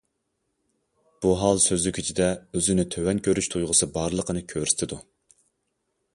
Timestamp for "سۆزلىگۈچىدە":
1.67-2.31